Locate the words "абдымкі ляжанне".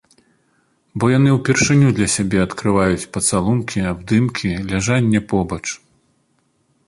3.91-5.19